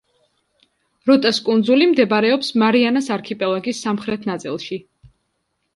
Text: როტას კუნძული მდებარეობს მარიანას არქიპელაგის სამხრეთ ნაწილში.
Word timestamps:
როტას 1.09 1.39
კუნძული 1.49 1.89
მდებარეობს 1.91 2.49
მარიანას 2.63 3.11
არქიპელაგის 3.19 3.87
სამხრეთ 3.87 4.29
ნაწილში. 4.33 4.85